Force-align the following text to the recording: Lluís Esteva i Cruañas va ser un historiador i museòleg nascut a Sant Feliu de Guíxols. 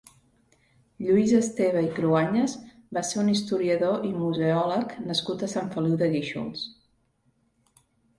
Lluís 1.07 1.33
Esteva 1.39 1.81
i 1.87 1.89
Cruañas 1.97 2.55
va 2.97 3.03
ser 3.09 3.19
un 3.23 3.29
historiador 3.33 4.07
i 4.07 4.13
museòleg 4.21 4.95
nascut 5.11 5.45
a 5.45 5.51
Sant 5.53 5.69
Feliu 5.77 6.01
de 6.01 6.09
Guíxols. 6.15 6.65